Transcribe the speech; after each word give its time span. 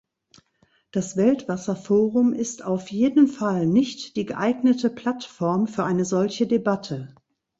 Das 0.89 1.15
Weltwasserforum 1.15 2.33
ist 2.33 2.63
auf 2.65 2.89
jeden 2.89 3.27
Fall 3.27 3.67
nicht 3.67 4.15
die 4.15 4.25
geeignete 4.25 4.89
Plattform 4.89 5.67
für 5.67 5.83
eine 5.83 6.05
solche 6.05 6.47
Debatte. 6.47 7.13